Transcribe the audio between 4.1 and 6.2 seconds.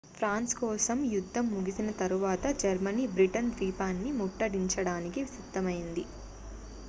ముట్టడించడానికి సిద్ధమయ్యింది